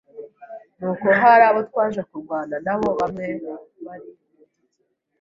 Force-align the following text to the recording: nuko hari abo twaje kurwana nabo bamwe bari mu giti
nuko 0.77 1.07
hari 1.19 1.43
abo 1.49 1.61
twaje 1.69 2.01
kurwana 2.09 2.55
nabo 2.65 2.87
bamwe 2.99 3.25
bari 3.85 4.09
mu 4.15 4.23
giti 4.35 4.61